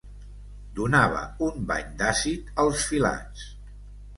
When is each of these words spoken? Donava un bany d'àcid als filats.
Donava 0.77 1.19
un 1.49 1.61
bany 1.73 1.91
d'àcid 1.99 2.51
als 2.65 2.87
filats. 2.95 3.49